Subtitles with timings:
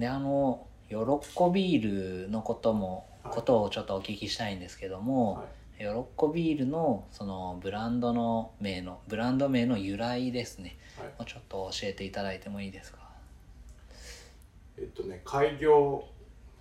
[0.00, 3.34] であのヨロッコビールのことも、はい。
[3.34, 5.44] ことをちょっとお聞きしたいんですけども、は
[5.78, 5.84] い。
[5.84, 10.78] ヨロッコビールのそのブランドの名のブランド名の由来ですね。
[10.98, 11.08] はい。
[11.18, 12.98] をちょっと教えていただいてもいいですか？
[14.78, 16.02] えっとね開業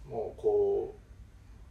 [0.09, 0.95] もこ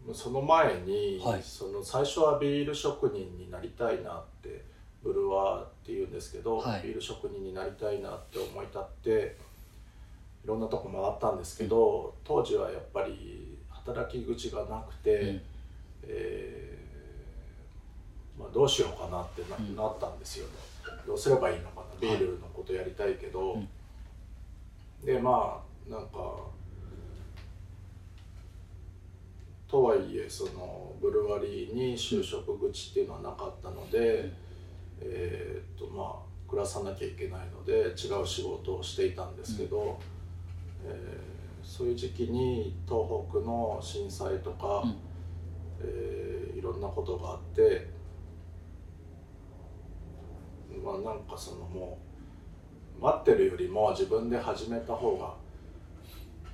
[0.09, 1.43] うその前に、はい。
[1.43, 4.65] その最初はビール職人になりたいなって
[5.03, 6.83] ブルワーっていうんですけど、はい。
[6.83, 9.37] ビール職人になりたいなって思い立って
[10.45, 15.41] いろんなとこ回ったんですけど、当時はやっぱり働き口がなくて、うん。
[16.05, 19.77] えーまあ、どうしようかなってな,、うん。
[19.77, 20.53] なったんですよね。
[21.07, 23.69] どうすればいいのかなビールのことやりたいけど、うん。
[25.05, 26.47] でまあなんか
[29.67, 34.33] とはいえそのブルワリーに就職口っていうのはなかったので、うん。
[35.01, 39.99] えーっとまあ暮らさなきゃいけないので違う仕事をしていたんですけど、
[40.87, 41.29] えー
[41.63, 44.97] そういう時期に東北の震災とか、うん。
[45.81, 47.89] えーいろんなことがあって
[50.85, 51.99] まあなんかそのも
[52.99, 55.35] う待ってるよりも自分で始めた方が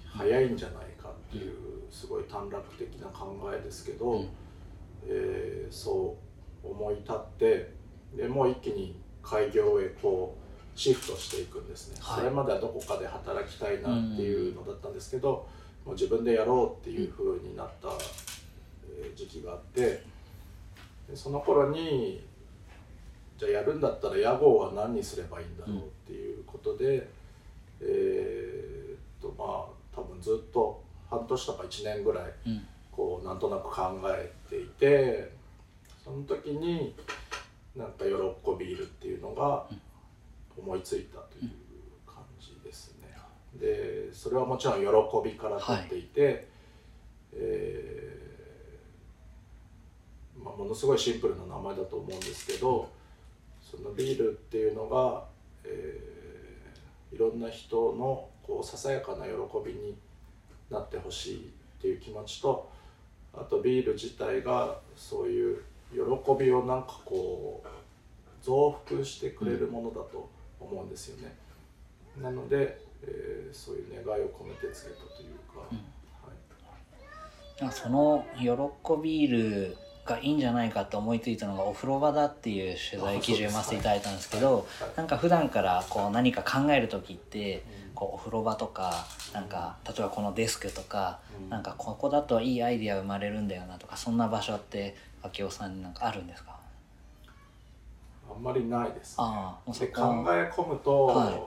[0.07, 1.55] 早いんじゃないかっていう
[1.91, 4.29] すごい短絡的な考えですけど、うん。
[5.07, 6.17] えーそ
[6.65, 7.73] う思い立って
[8.15, 10.44] でもう一気に開業へこう
[10.77, 12.19] シフトしていくんですね、はい。
[12.21, 15.47] それまではどこかで働きたいなっていうのだったんですけど、
[15.85, 20.03] もう自分でやろうっていう風になった、えー時期があって
[21.09, 22.25] でその頃に
[23.39, 27.09] じゃあやるんだったら屋号は何にすればいいんだろうっていうことで、
[27.81, 32.67] えーっとまあ多分ずっと半年とか1年ぐらいうん。
[32.97, 35.33] こうなんとなく考えていて
[36.05, 36.95] その時に
[37.75, 39.67] なんか「よろっこビール」っていうのが
[40.57, 41.51] 思いついたという
[42.07, 43.17] 感じですね。
[43.59, 44.81] でそれはもちろん
[45.23, 46.49] 「喜び」から取っていて、
[47.33, 52.89] えーまあ、ものすごいシンプルな名前だと思うんですけど
[53.63, 55.27] そのビールっていうのが、
[55.65, 56.15] えー
[57.15, 59.33] いろんな人のこうささやかな喜
[59.65, 59.97] びに
[60.69, 61.37] なってほしい
[61.79, 62.69] っていう気持ちと
[63.33, 65.63] あとビール自体がそういう
[65.93, 66.01] 喜
[66.39, 70.29] びをなんかこう増幅してくれるものだと
[70.61, 71.35] 思うんですよね。
[72.21, 77.67] なので、えーそういう願いを込めてつけたというか、うん。
[77.67, 84.97] はい、その「よろっこビール」がいいんじゃないかと思いついたのがお風呂場だっていう取材記事を読ませていただいたんですけどはい。
[84.97, 87.95] なんか普段からこう何か考える時ってうん。
[87.95, 91.49] こうお風呂場とかなんか例えばこのデスクとかうん。
[91.49, 94.97] なんかここだといいアイディア生まれるんだよなとかそんな場所って
[95.39, 96.54] 明夫さんになんかあるんですか？
[98.31, 99.25] あんまりないです、ね。
[99.79, 100.03] でこ。
[100.03, 101.41] 考え込むと、はい。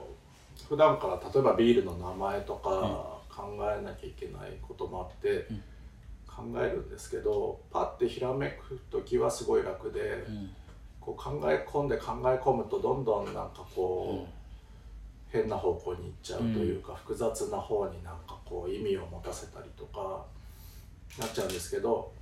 [0.68, 5.62] 普段から例えばビールの名前とか考えなきゃいけないこともあってうん。
[6.26, 10.50] 考えるんですけどパッてひらめく時はすごい楽で、うん。
[11.00, 14.38] こう考え込んで考え込むとどんどんなんかこう、
[15.30, 20.24] 変な方向に行っちゃうというか、複雑な方になんかこう意味を持たせたりとか
[21.18, 22.12] なっちゃうんですけど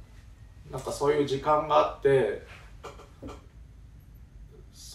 [0.70, 2.42] なんかそういう時間があって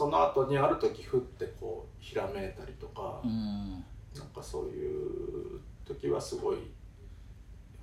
[0.02, 3.74] その後にある時ふってこうひらめいたりとか、うん。
[4.16, 6.58] なんかそういう時はすごい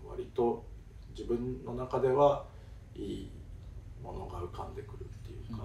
[0.04, 0.64] 割と
[1.16, 2.44] 自分の中では
[2.96, 3.30] いい
[4.02, 5.62] ものが浮かんでくるっていうか、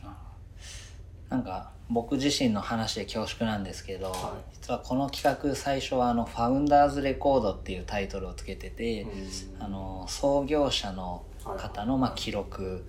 [0.00, 0.06] うん。
[0.06, 1.28] はい。
[1.28, 9.64] なんか僕自身の話で恐縮なんですけど、は実はこの企画最初はあの「ファウンダーズレコード」っていうタイトルをつけてて、うん。
[9.64, 12.86] あの創業者の方のまあ記録。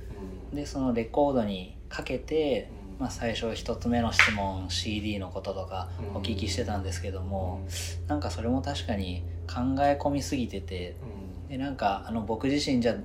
[0.51, 0.55] うん。
[0.55, 3.01] でそのレコードにかけて、うん。
[3.01, 6.17] まあ、最初一つ目の質問 CD のこととかうん。
[6.17, 7.65] お聞きしてたんですけども、
[8.07, 10.95] なんかそれも確かに考え込みすぎてて
[11.47, 11.49] うん。
[11.49, 12.95] でなんかあの僕自身じゃ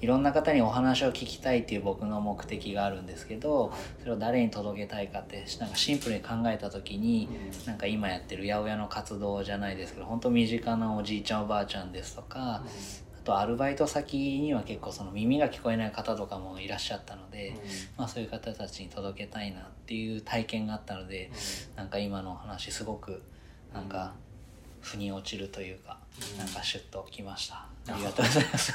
[0.00, 7.28] いろんな方にお話を聞きたいっていう僕の目的があるんですけどそれを誰に届けたいかってなんかシンプルに考えた時に
[7.66, 12.62] なんか今やってる八百屋の活動じゃないですけど本当身近なおじいちゃんおばあちゃんですとか
[13.22, 17.54] あとアルバイト先には結構その耳が聞こえない方とかもいらっしゃったので、
[17.96, 21.30] まあ、そういう方たちに届けたいなっていう体験があったので
[21.76, 23.22] なんか今のお話すごく
[23.74, 24.14] なんか
[24.80, 25.98] 腑に落ちるというか
[26.32, 26.38] うん。
[26.38, 27.66] なんかシュッときました。
[27.88, 28.74] ありがとうございます。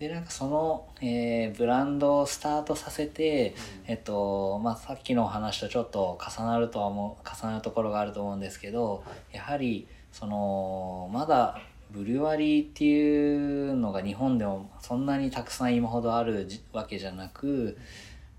[0.00, 3.54] でなんかその、えーブランドをスタートさせて、
[3.86, 11.60] えっとまあ、さっきのお話とちょっと重なるとは思う重なるところがあると思うんですけど、やはりそのまだ
[11.92, 17.76] ブリュワリーっていうのが日本でもそんなにたくさん今ほどあるじわけじゃなく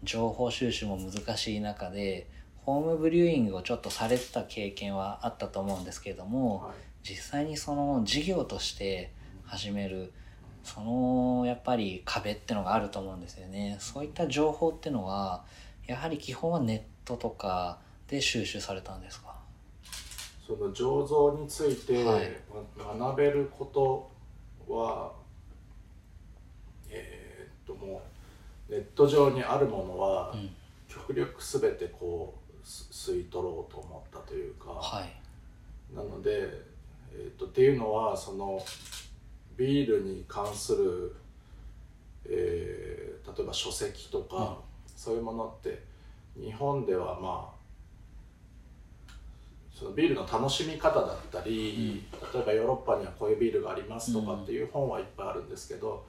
[0.03, 2.27] 情報収集も難しい中で
[2.57, 6.71] ホームブリューイングをちょっとされてた経験はあったと思うんですけれども、はい。
[7.03, 9.11] 実際にその事業として
[9.43, 10.13] 始める
[10.63, 13.77] そのやっぱり壁ってのがあると思うんですよね。
[13.79, 15.43] そういった情報ってのは
[15.87, 19.30] やはり基本はネットとかで収集されたんですか？
[20.57, 22.03] その醸造について
[22.77, 24.11] 学べること
[24.73, 25.13] は、
[26.89, 28.01] えーっとも
[28.69, 30.49] うネット上にあるものは、うん。
[30.89, 35.95] 極力全てこうす吸い取ろうと思ったというか、はい。
[35.95, 36.49] なので、
[37.13, 38.61] えーっとっていうのはその
[39.55, 41.15] ビールに関する、
[42.25, 44.55] えー例えば書籍とか、うん。
[44.97, 45.81] そういうものって
[46.37, 47.60] 日本ではまあ
[49.81, 56.05] そのビールの楽しみ方だったり、例えばヨーロッパにはこういうビールがありますとかっていう本はいっぱいあるんですけど、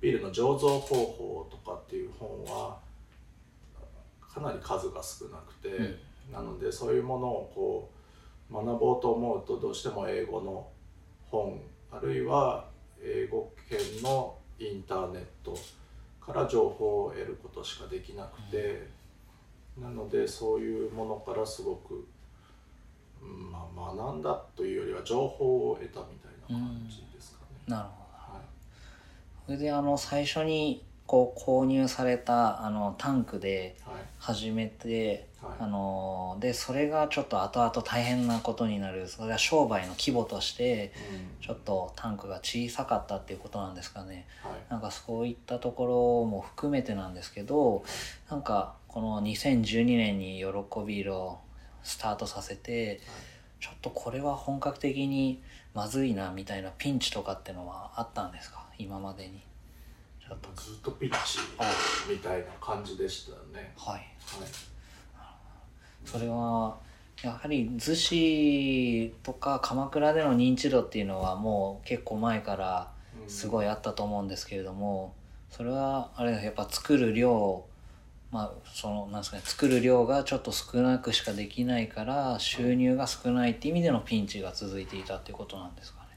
[0.00, 2.78] ビールの醸造方法とかっていう本は
[4.32, 5.96] かなり数が少なくて、
[6.32, 7.90] なのでそういうものをこ
[8.52, 10.68] う学ぼうと思うとどうしても英語の
[11.28, 11.60] 本
[11.90, 12.66] あるいは
[13.02, 15.58] 英語圏のインターネット
[16.24, 18.86] から情報を得ることしかできなくて、
[19.76, 22.04] なのでそういうものからすごく、うん
[23.22, 27.56] まあ、学んだというよりは情報を得たみたいな感じですかね。
[27.66, 27.90] なるほ
[28.32, 28.34] ど。
[28.36, 28.42] はい。
[29.46, 33.94] それであの最初にこう購入されたあのタンクではい。
[34.18, 35.52] 始めて、はい。
[35.60, 41.44] あのでそれがちょっと後々大変なことになるそれは商売の規模としてうん。
[41.46, 44.26] ちょっとタンクが小さかったっていうことなんですかね。
[44.42, 44.52] はい。
[44.70, 47.84] なんかそういったところも含めてなんですけど
[48.28, 51.38] なんかこの2012年に「喜び色」を
[51.88, 53.00] スタートさせて
[53.60, 55.42] ちょっとこれは本格的に
[55.74, 58.64] まずいなみたいなピンチとかってのはあったんですか？
[58.78, 59.40] 今までに。
[60.20, 60.48] ちょっと。
[60.54, 61.38] ずっとピッチ
[62.10, 63.72] みたいな感じでしたね。
[63.76, 63.94] はい。
[63.94, 64.06] はい。
[66.04, 66.76] それは
[67.22, 72.92] やはり逗子とか鎌倉での認知度っていうのはもう結構前から
[73.26, 75.14] すごいあったと思うんですけれども
[75.50, 77.64] それはあれだやっぱ作る量
[78.30, 86.08] まあそのなんですかね作る量がちょっと少なくしかできないから収入が少ないって意味でのピンチが続いていたっていうことなんですかね。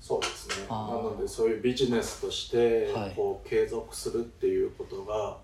[0.00, 0.66] そうですね。
[0.68, 3.12] なのでそういうビジネスとしてはい。
[3.14, 5.38] こう継続するっていうことが、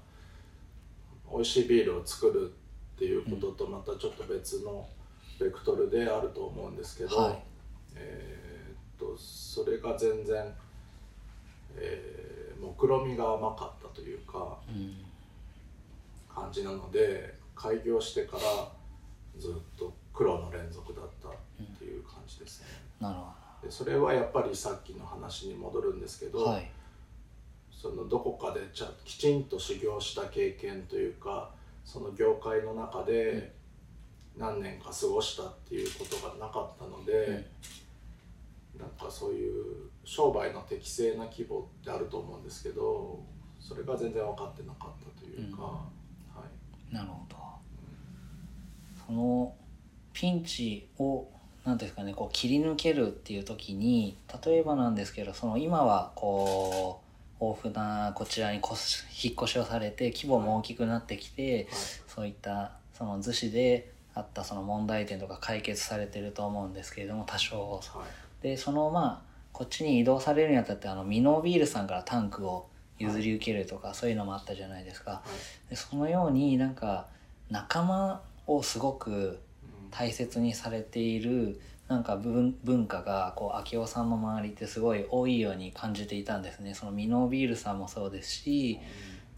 [1.32, 2.52] 美味しいビールを作る
[2.96, 4.86] っていうこととまたちょっと別の
[5.40, 7.42] ベクトルであると思うんですけど、はい。
[7.94, 10.44] えーっとそれが全然、
[11.76, 12.26] えー
[12.58, 15.05] 目論みが甘かったというかうん
[16.36, 18.42] 感じなので開業してから
[19.38, 21.32] ずっと苦労の連続だったっ
[21.78, 22.66] ていう感じですね。
[23.00, 26.70] なるほでそれはやっぱりさっきの話に戻るんですけど、どはい。
[27.70, 31.50] そのどこかでちゃきちんと修行した経験というか
[31.84, 33.54] その業界の中で
[34.36, 37.46] 何年か過ごしたっていうことがなかったので、
[38.78, 43.22] なんかそういう商売の適正な規模ってあると思うんですけど
[43.60, 45.86] それが全然分かってなかったというか、
[46.90, 47.36] なるほど。
[49.06, 49.54] その
[50.12, 51.26] ピンチを
[51.64, 57.02] 何ですかねこう切り抜けるっていう時に例えばなんですけどその今はこ
[57.40, 61.68] う豊富なこちらに引っ越しをされて規模も大きくなってきて、
[62.06, 67.72] そういったその逗子であったその問題点とか解決されてると思うんですけれども多少。
[67.72, 68.04] は
[68.40, 68.42] い。
[68.42, 75.10] でそのまあこっちに移動されるにあたってあのミノービールさんからタンクを譲り受けるとか、そういうのもあったじゃないですか。
[75.10, 75.22] は
[75.66, 75.70] い。
[75.70, 77.06] でそのようになんか
[77.50, 86.74] 仲間をすごくうん大切にされているなんか文文化がこう明夫さんの周りってすごい多いように感じていたんですね。
[86.74, 88.80] そのミノービールさんもそうですし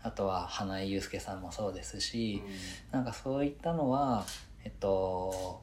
[0.02, 2.42] あとは花井祐介さんもそうですし
[2.90, 4.24] なんかそういったのは
[4.64, 5.60] えっと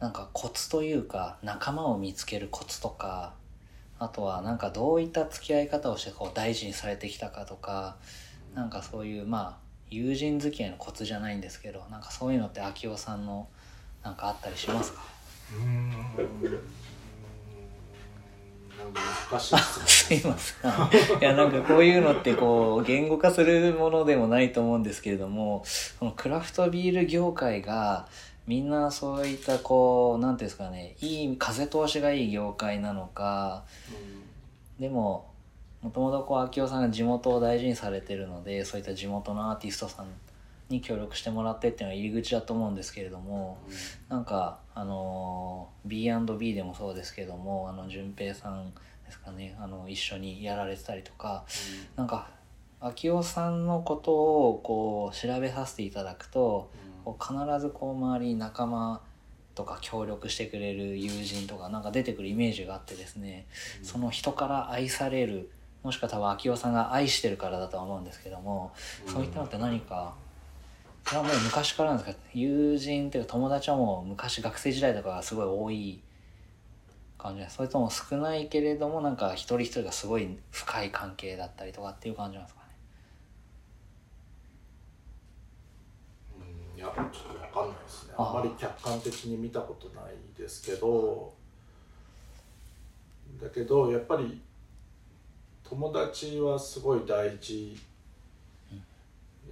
[0.00, 3.34] なんかコツというか仲間を見つけるコツとか
[4.00, 7.96] あとはなんかどういった付き合い方をしてこう大事にされてきたかとか
[8.54, 13.46] なんかそういうまあ友人付き合いのコツじゃないんですけどなんかそういうのって明夫さんの
[14.02, 15.02] なんかあったりしますか？
[15.54, 15.90] うーん。
[15.90, 15.96] な
[18.86, 20.70] んか難しい すいません。
[21.20, 25.62] いやなんかこういうのってこう言語化するものでもないと思うんですけれども
[25.98, 28.08] このクラフトビール業界が
[28.50, 33.62] みんなそういったこうなんていうんですかねいい風通しがいい業界なのか
[34.80, 35.30] でも
[35.82, 40.06] もともとこう明夫さんが地元を大事にされてるのでそういった地元のアーティストさん
[40.68, 43.58] に協力してもらってっていうのは入り口だと思うんですけれども
[44.08, 48.72] なんかあの B&B でもそうですけどもあの順平さん
[49.06, 51.44] ですかねあの一緒にやられてたりとか
[51.94, 52.26] なんか
[52.82, 56.72] 明夫さんのことをこう調べさせていただくと
[57.04, 59.00] こう必ずこう周りに仲間
[59.54, 63.46] とか協力してくれる友人とかなんか出てくるイメージがあってですね、
[63.82, 65.50] その人から愛される
[65.82, 68.72] もしくは多分秋夫さんが愛してるからだとは思うんですけども、
[69.06, 70.14] そういったのって何か
[71.06, 72.18] それはもう昔からなんですか？
[72.34, 76.00] 友人っていうか友達はもう昔学生時代とかがすごい多い
[77.18, 82.66] 感じそれとも少ないけれどもなんか一人一人がすごい深い関係だったりとかっていう感じなんですかね
[86.69, 88.14] うんいやちょっと分かんないですね。
[88.16, 88.30] あ。
[88.30, 91.32] んまり客観的に見たことないですけど
[93.40, 94.40] だけどやっぱり
[95.62, 97.78] 友達はすごい大事、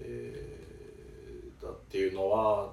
[0.00, 0.58] えー
[1.62, 2.72] だっていうのは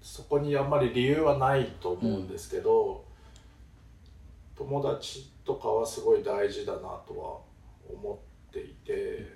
[0.00, 3.04] そこにあんまり理由はないと思うんですけど、
[4.56, 7.40] 友達とかはすごい大事だなとは
[7.92, 8.20] 思
[8.50, 9.26] っていて、うん、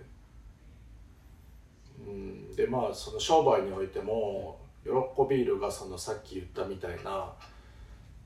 [2.56, 4.90] でまあその商売においても喜
[5.28, 7.32] ビールがそのさっき言ったみたいな、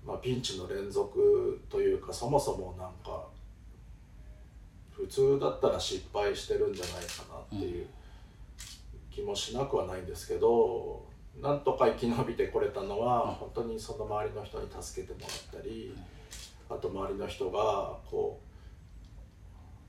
[0.07, 3.27] まあ、ピンチの連続というかそもそもなんか
[4.93, 7.87] 普通だったら失敗してるんじゃないかなっていう
[9.11, 11.05] 気もしなくはないんですけど
[11.41, 15.27] なんとか生き延びてこれたのは本当にその周りの人に助けてもら
[15.59, 15.95] ったり
[16.71, 18.55] あと周りの人がこう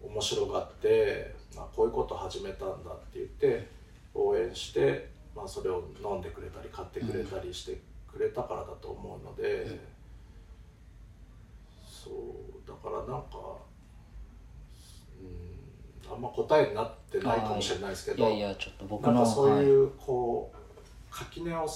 [0.08, 3.68] 面白がって、まあ、こういうこと始めたんだって言って
[4.14, 7.80] 応援して、まあ、それを飲んでくれたり買ってくれたりして
[8.12, 9.80] くれたからだと思うので、
[11.88, 13.38] そうだからなんか、
[16.08, 21.68] うん、あんま答えになってないかもしれないですけどいやいやちょっと僕なんのかそういはうこう垣根を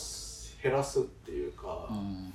[0.61, 1.87] 減らすっていうか。
[1.89, 2.33] いうん。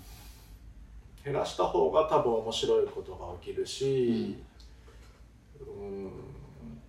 [1.24, 4.36] 減らした方が多分面白いことが起きるし、
[5.58, 6.10] うん、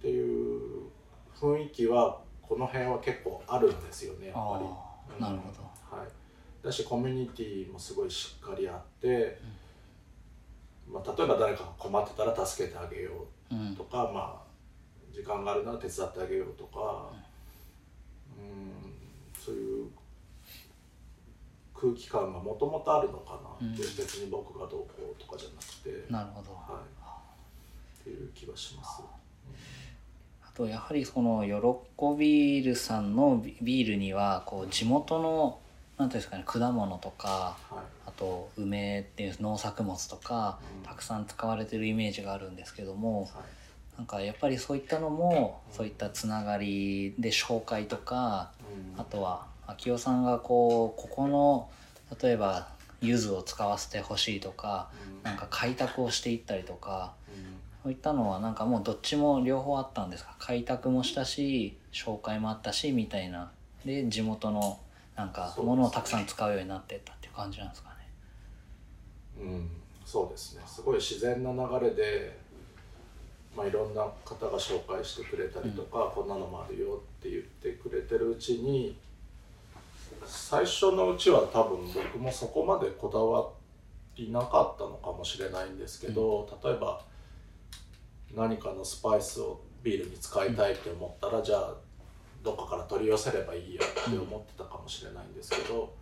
[0.05, 0.83] っていう
[1.35, 5.19] 雰囲気はこの辺は結構あるんですよねやっぱり。
[5.19, 5.97] なるほど。
[5.97, 6.07] はい、
[6.63, 9.39] だしコミュニティもすごいしっかりあって、
[10.87, 13.75] まあ、例えば誰かが困ってたら助けてあげよううん。
[13.75, 17.09] とか、まあ、時間があるなら手伝ってあげようとか、
[18.37, 19.87] うん、そういう
[21.73, 23.97] 空気感がもともとあるのかなって、うん。
[23.97, 26.51] 別に僕がどうこうとかじゃなくて、なるほど。
[26.51, 29.01] はい、っていう気はします。
[30.55, 35.59] あとやはりその喜ビールさんのビビールにはこう地元の
[35.97, 37.83] なんていうんですかね果物とかはい。
[38.07, 40.87] あと梅っていう農作物とかうん。
[40.87, 43.31] たくさん使われてるイメージがあるんですけどもはい。
[43.97, 48.51] なんかやっぱりそういったのもうんそういったつながりで紹介とか
[48.95, 49.01] うん。
[49.01, 51.69] あとは秋代さんがこうここの
[52.21, 52.69] 例えば
[53.01, 55.23] 柚子を使わせてほしいとかうん。
[55.23, 57.24] なんか開拓をしていったりとかうん
[57.85, 60.35] そういったのはなんかもうどっちも両方あったんですか？
[60.39, 63.51] 開拓もしたし紹介もあったしみたいな。
[63.85, 64.79] で地元の
[65.15, 67.95] なんかものをたくさん使うようになってったっていう感じなんですかね。
[69.39, 69.69] うん、
[70.03, 70.63] そうですね。
[70.65, 72.35] すごい自然な流れで、
[73.55, 78.97] まあ、いろんな方が紹介してくれたりとか、こんなのもあるよって言ってくれてるうちに
[80.25, 83.47] 最初のうちは多分僕もそこまでこだわ
[84.15, 86.99] りなかったのかもしれないんですけど、例えば
[88.33, 91.73] 何かのスパイスをビールに使いたいって思ったら、じゃあ
[92.43, 95.93] どっかから取り寄せればいいやって思ってたかもしれないんですけど。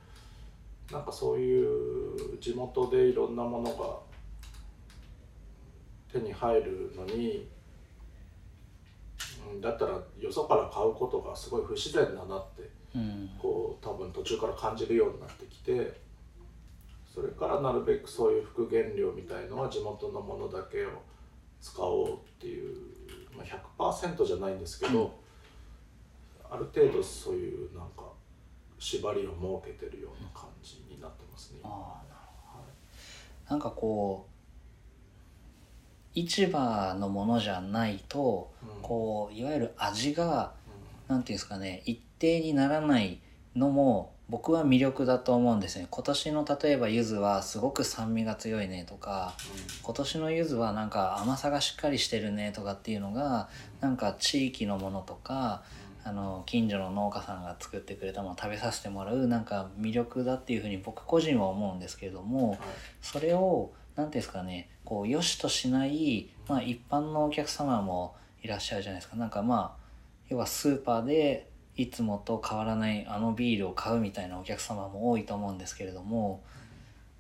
[0.92, 4.00] なんかそういう地元でいろんなものが
[6.12, 7.50] 手に入るのに、
[9.52, 16.00] うん、だったらよそから買うことがすごい不自然だなってうんこう多分途中から感じるようになってきて
[17.12, 20.90] それからなるべくそういう復元料みたいのは地元のものだけを
[21.64, 22.76] 使おうっていう、
[23.36, 25.18] まあ、100%じゃないんですけど、
[26.52, 28.04] ある程度そういうなんか
[28.78, 31.60] 縛りを設けてるような感じになってますね。
[31.64, 32.66] ああなるほど。
[33.50, 38.82] なんかこう市場のものじゃないとうん。
[38.82, 40.54] こういわゆる味が
[41.08, 41.16] うん。
[41.16, 43.22] なんていうんですかね一定にならない
[43.56, 45.88] のも僕は魅力だと思うんですね。
[45.90, 49.36] 今年の例えば柚子はすごく酸味が強いねとか
[49.84, 53.50] 今年の柚子はなんか甘さがしっかりしてるねとかっていうのが
[53.82, 55.64] なんか地域のものとか
[56.06, 62.60] あの近所の農家さんが作ってくれたものを食べさせてもらうなんか魅力だっていうふうに僕個人は思うんですけれどもはい。
[63.02, 69.16] それを何ていうんですかねこう良しとしない、まあ、一般のお客様もいらっしゃるじゃないですか。
[69.16, 69.84] なんかまあ
[70.30, 76.42] 要はスーパーでいつもと変わらないあのビールを買うみたいなお客様も多いと思うんですけれども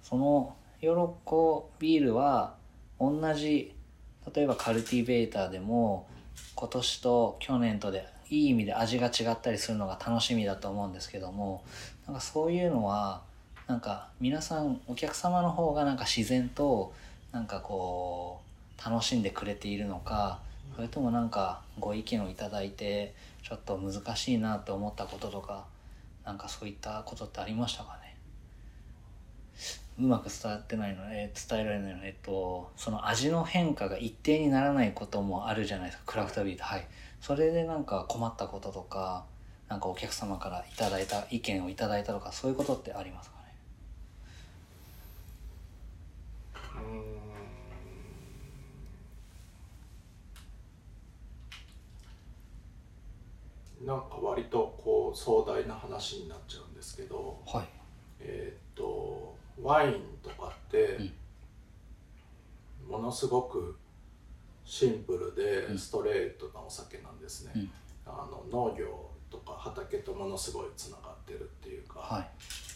[0.03, 2.55] そのヨロッコビールは
[2.99, 3.73] 同じ
[4.33, 6.07] 例えばカルティベーターでも
[6.55, 11.63] 今年と去年とでいい意味で味が違ったりするのが楽しみだと思うんですけども
[12.05, 13.21] なんかそういうのは
[13.67, 16.93] なんか皆さんお客様の方がなんか自然と
[17.31, 18.41] なんかこ
[18.77, 20.39] う楽しんでくれているのか
[20.75, 25.65] それともなんかご意見をいただいてちょっと難しいなって思ったこととか
[26.25, 28.15] なんかそういったことってありましたかね？
[29.99, 32.05] うまく伝わってないの、えー伝えられないの？
[32.05, 36.03] えっとその味の変化が一定にならないこともあるじゃないですか。
[36.07, 36.63] クラフトビール。
[36.63, 36.87] はい。
[37.21, 39.25] それでなんか困ったこととか
[39.69, 43.43] なんかお客様からいただいた意見をいただいたとかそういうことってありますかね？
[46.75, 47.12] うん。
[53.85, 57.67] なんか割とこう壮大な話になっちゃうんですけどはい。
[58.19, 61.11] えーっとワインとかって
[62.89, 63.77] ものすごく
[64.65, 65.35] シンプルうん。
[65.35, 67.69] でストレートなお酒なんですね、うん。
[68.05, 72.25] あの農業とか畑とものすごいつながってるっていうか、は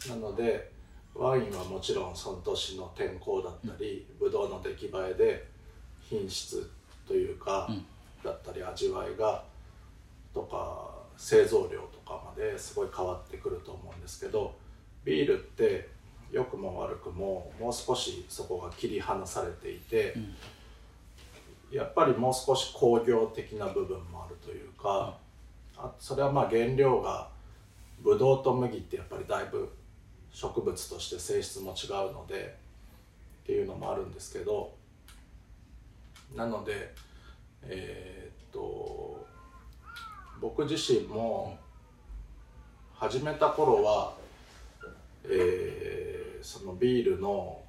[0.05, 0.09] い。
[0.09, 0.71] なので
[1.15, 5.47] ワインはもちろんその年の天候だったり、ブドウの出来栄えで
[6.01, 6.69] 品質
[7.07, 7.85] というか、うん。
[8.23, 9.43] だったり味わいが
[10.33, 14.55] とか製造量とかまですごい変わってくると思うんですけど
[15.03, 15.89] ビールって
[16.31, 20.35] 良くも悪くももう少しそこが切り離されていて、うん。
[21.71, 25.17] やっぱりもう少し工業的な部分もあるというか、
[25.77, 27.29] あそれはまあ原料が
[28.01, 29.69] ブドウと麦ってやっぱりだいぶ
[30.31, 32.57] 植物として性質も違うので
[33.43, 34.73] っていうのもあるんですけど
[36.35, 36.93] なので
[37.63, 39.25] えーっと
[40.39, 41.57] 僕自身も
[42.93, 44.13] 始めた頃は、
[45.25, 47.61] えーそのビールの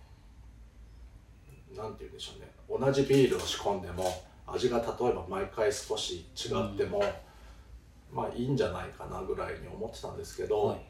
[1.75, 2.87] なんて言うんでしょうね。
[2.87, 4.05] 同じビールを仕込んでも
[4.47, 7.03] 味が例えば毎回少し違っても、
[8.13, 10.81] まあいいんじゃないかなぐらいに思ってたんですけど、はい。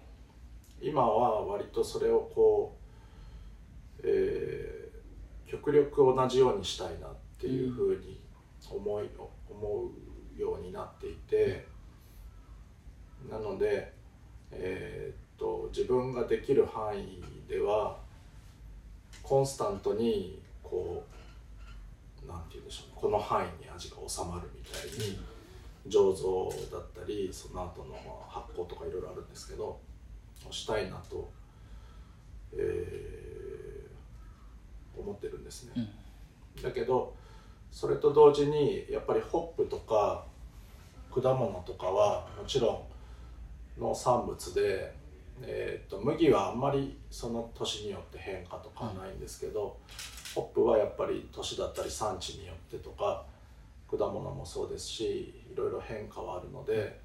[0.83, 2.77] 今は割とそれをこ
[3.99, 4.89] う、えー
[5.51, 8.21] 極力同じようにしたいなっていうふうに
[8.69, 9.09] 思い、
[9.49, 9.91] 思う
[10.39, 11.67] ようになっていて
[13.31, 13.93] なので、
[14.51, 17.97] えーっと自分ができる範囲では
[19.23, 21.05] コンスタントにこ
[22.25, 25.21] うなんて言うんでしょうねこの範囲に味が収まるみたいに
[25.89, 29.79] 醸造だったりその後のまあ発酵とかいろいろあるんですけど
[30.51, 31.31] したいなと、
[32.55, 33.19] えー
[35.01, 35.73] 思ってるんですね。
[35.77, 35.89] うん
[36.61, 37.15] だけど
[37.71, 40.25] それと同時にやっぱりホップとか
[41.21, 42.87] 果物とかはもちろ
[43.79, 44.93] ん農産物で、
[45.43, 49.77] えー、と麦はあんまりその年によって変化とかはないんですけど、
[50.35, 53.25] ホップはやっぱり年だったり産地によってとか
[53.91, 57.01] 果物もそうですしいろいろ変化はあるので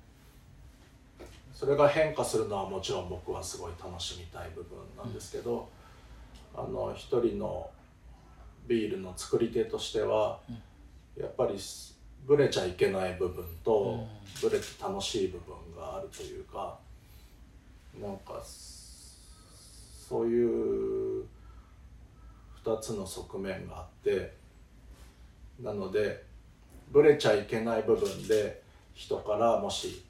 [1.54, 5.70] それが変化するのはもちろん僕はすごい楽しみたい部分なんですけど、
[6.56, 7.70] あの一人の
[8.68, 10.40] ビールの作り手としては、
[11.16, 11.93] やっぱりす
[12.26, 14.08] ブレちゃいけない部分と、
[14.42, 16.78] ブレて楽しい部分があるというか
[18.02, 21.24] なんかすそういう
[22.64, 24.34] 2つの側面があって
[25.62, 26.24] なので
[26.92, 28.62] ブレちゃいけない部分で
[28.94, 30.04] 人からもし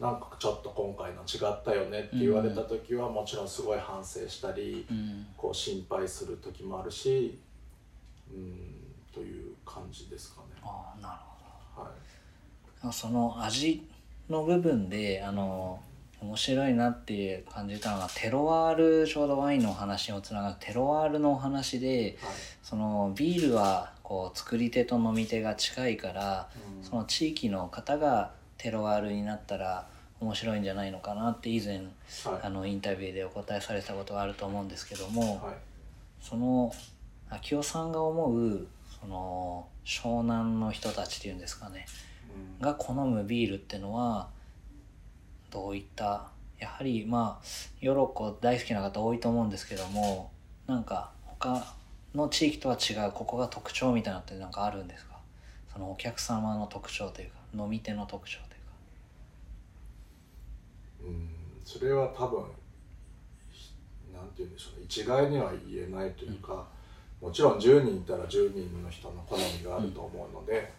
[0.00, 5.26] なんかちょっと今回の違ったよねって言われた時はもちろんすごい反省したり、うん。
[5.36, 7.38] こう心配する時もあるし
[8.30, 8.74] うん
[9.14, 10.46] という感じですかね。
[10.62, 11.18] ああなる
[11.74, 12.86] ほはい。
[12.86, 13.86] どその味
[14.30, 15.78] の部分であの
[16.22, 22.34] 面白いなって感じたのがテロワールちょうどワインのお話にもつながるテロワールのお話ではい。
[22.62, 26.48] そのビールはこう作り手と飲み手が近いから
[26.78, 26.84] うん。
[26.84, 29.86] その地域の方がテロワールになったら
[30.20, 31.88] 面白いんじゃないのかなって以前はい。
[32.42, 35.54] あのインタビューでお答えされたことがあると思うんですけども、はい。
[36.20, 36.72] その
[37.28, 38.66] 秋夫さんが思う
[39.00, 41.86] その湘南の人たちっていうんですかね。
[42.58, 42.64] うん。
[42.64, 44.28] が好むビールってのは
[45.50, 46.28] どういった
[46.58, 47.46] やはりまあ
[47.80, 50.30] ヨロッコ大好きな方多いと思うんですけども
[50.66, 51.74] なんか他
[52.14, 55.16] の地域とは違うここが特徴みたいなのってなんかあるんですか？
[55.72, 58.56] そのお客様の特徴というか飲み手の特徴というか。
[61.04, 61.28] うん
[61.64, 62.44] それは多分
[63.50, 63.74] ひ
[64.14, 64.86] なんて言うんでしょうね。
[64.86, 66.66] 一概には言えないというか、
[67.20, 70.70] もちろん10人いたら10人の人の好みがあると思うので、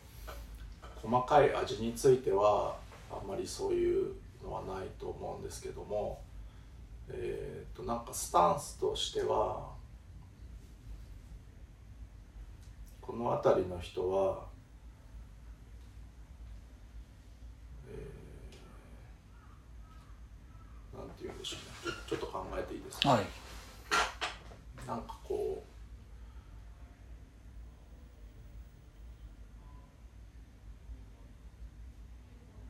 [1.01, 2.75] 細かい味については
[3.11, 6.21] あんまりそういうのはないと思うんですけども
[7.09, 9.71] えっ、となんかスタンスとしては
[13.01, 14.47] この辺りの人は、
[17.89, 21.95] えーなんて言うんでしょうね。
[22.05, 23.25] ちょっと考えていいですか、はい。
[24.85, 25.63] なんかこ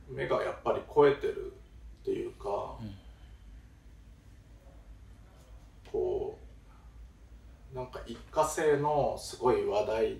[0.08, 1.52] う目がやっぱり超えてる
[2.02, 2.92] っていうか、うん
[5.90, 6.38] こ
[7.72, 10.18] うなんか一過性のすごい話題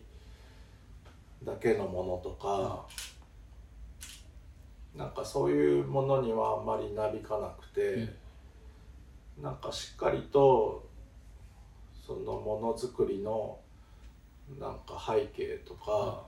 [1.45, 2.87] だけのものとか、
[4.97, 8.09] なんかそういうものにはあんまりなびかなくて、
[9.43, 10.89] なんかしっかりと
[12.07, 13.59] そのものづくりの
[14.59, 16.25] なんか背景とか、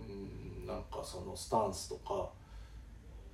[0.00, 2.28] うん、なんかそのスタンスとか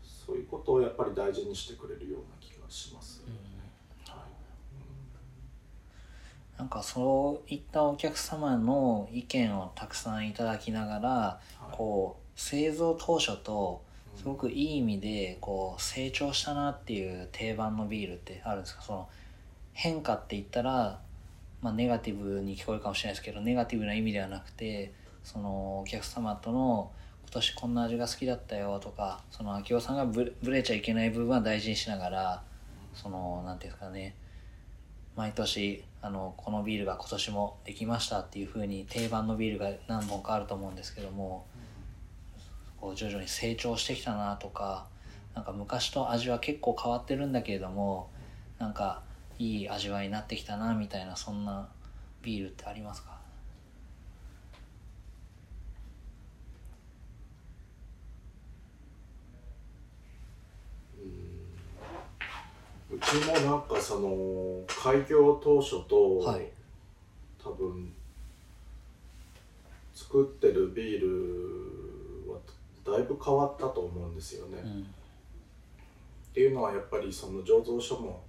[0.03, 3.25] そういうことをやっぱり大事にしてくれるような気がします。
[4.07, 4.19] はい。
[6.59, 11.41] なんかそういったお客様の意見をたくさんいただきながら、は
[11.73, 11.73] い。
[11.73, 13.83] こう製造当初と
[14.15, 18.83] すごくいい意味でこう成長したなっていう定番のビールってあるんですか？
[18.83, 19.09] その
[19.73, 21.01] 変化って言ったら、
[21.63, 24.93] まあ、ネガティブに聞こえるかもしれないですけどネガティブな意味ではなくて
[25.25, 26.91] そのお客様との今
[27.33, 32.43] 年こんな味が好きだったよとかその明夫さんがぶれちゃいけない部分は大事にしながら
[32.95, 34.15] そのなんていうんですかね
[35.17, 41.47] 毎年あのこのビールが今年もできましたっていう風に定番のビールが何本かあると思うんですけども
[42.81, 44.87] こう徐々に成長してきたなとか
[45.35, 48.11] なんか昔と味は結構変わってるんだけれども
[48.59, 49.03] なんか
[49.39, 51.69] いい味わいになってきたなみたいなそんな
[52.23, 53.13] ビールってありますか
[62.92, 66.49] うちもなんかその開業当初と、はい。
[67.43, 67.93] 多分
[69.93, 72.39] 作ってるビールは
[72.85, 74.59] だいぶ変わったと思うんですよね。
[74.65, 74.83] うん。
[74.83, 74.85] っ
[76.33, 78.23] ていうのはやっぱりその醸造所も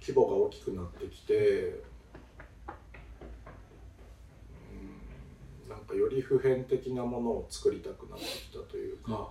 [0.00, 1.82] 規模が大きくなってきて、う
[5.66, 9.30] ん、なんかより普遍的なものを作りたくなってきたというか、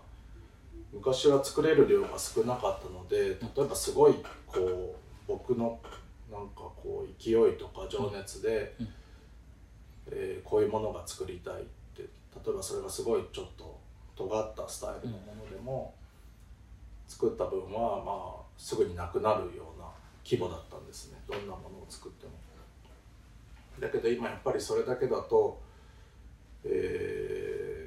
[0.94, 4.16] 昔は作れる量が少なかったので例えばすごい
[4.48, 4.96] こう
[5.28, 5.80] 僕の
[6.32, 8.88] なんかこう勢いとか情熱で、うん
[10.08, 11.58] えーこういうものが作りたいっ
[11.96, 12.08] て例
[12.48, 13.80] えばそれがすごいちょっと
[14.16, 15.94] 尖ったスタイルのものでも、
[17.08, 19.88] 作った分はまあすぐになくなるような
[20.26, 22.34] 規模だったんですねどんなものを作っても。
[23.80, 25.60] だけど今やっぱりそれだけだと、
[26.66, 27.82] えー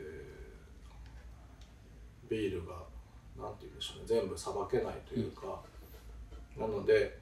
[2.30, 2.74] ビールが
[3.38, 4.05] なんて言うんでしょうね。
[4.07, 5.61] 全部さばけないというか、
[6.57, 7.18] なので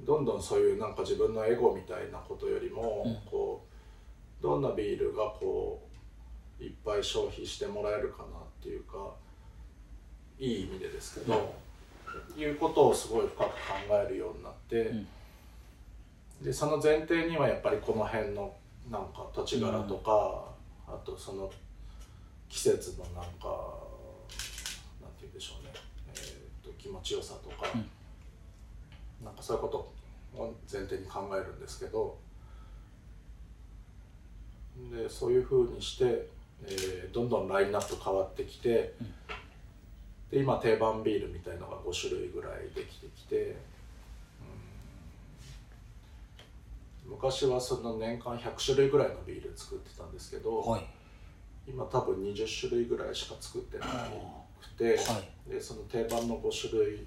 [0.00, 3.30] どんどんそういうなんか自分のエゴみたいなことよりも、うん。
[3.30, 3.64] こ
[4.40, 5.88] うどんなビールがこ
[6.60, 8.28] ういっぱい消費してもらえるかなっ
[8.62, 9.14] ていうか
[10.38, 11.54] いい意味でですけど、
[12.36, 13.54] いうことをすごい深く考
[13.90, 15.06] えるようになって、うん。
[16.42, 18.54] でその前提にはやっぱりこの辺の
[18.90, 20.44] なんか土地柄とか、
[20.86, 21.50] あとその
[22.48, 23.48] 季節のなんか
[25.00, 25.72] なんて言うんでしょうね、
[26.16, 29.24] えー、と気持ちよさとか、うん。
[29.24, 32.18] なんかそういうことを前提に考えるんですけど
[34.92, 36.28] でそういうふうにして、
[36.66, 38.92] えーどんどんラインナップ変わってきて、
[40.30, 43.56] で今定番ビールみたいのが5種類ぐらいできてきて、
[47.06, 47.12] うん。
[47.12, 50.86] 昔はその年間100種類ぐらいのビール作ってたんですけど、はい。
[51.68, 53.86] 今多分20種類ぐらいしか作ってな
[54.64, 55.50] くて、はい。
[55.50, 57.06] でその定番の5種類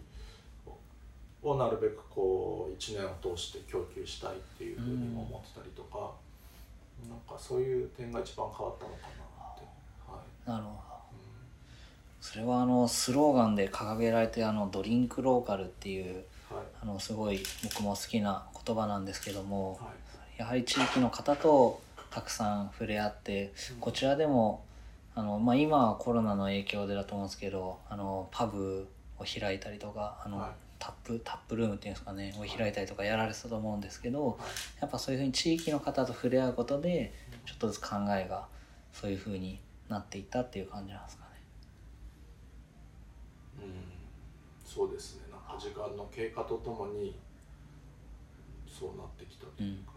[1.41, 6.11] をなるべくこう1年を通して供給したいっていうふうにも思ってたりとか、
[7.09, 9.63] なんかそういう点が一番変わったのかなって。
[10.07, 10.49] はい。
[10.49, 10.77] なるほど。
[12.21, 16.63] それはあのスローガンで掲げられてあのドリンクローカルっていうはい。
[16.81, 19.89] あのすごい僕も好きな言葉なんですけども、は
[20.37, 20.39] い。
[20.39, 24.63] やはり地域の方とたくさん触れ合ってこちらでも
[25.17, 30.49] あの、まあ、今はコロナの影響でだと思うんですけどあのパブを開いたりとかあの、はい。
[30.79, 34.37] タップタップルームっていうんですかねを開いたりとかやられてたと思うんですけど
[34.79, 37.11] やっぱそういうふうに地域の方と触れ合うことで
[37.47, 38.45] ちょっとずつ考えが
[38.93, 41.29] そういうふうになっていったっていう感じなんですかね。
[43.57, 43.73] うん、
[44.63, 45.21] そうですね。
[45.31, 47.17] なんか時間の経過とともに
[48.67, 49.93] そうなってきたというか、